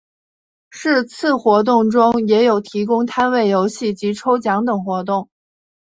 [0.71, 5.29] 是次活动中也有提供摊位游戏及抽奖等活动。